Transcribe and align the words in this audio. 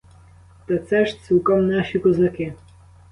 Та 0.65 0.77
це 0.77 1.05
ж 1.05 1.21
цілком 1.23 1.67
наші 1.67 1.99
козаки! 1.99 2.53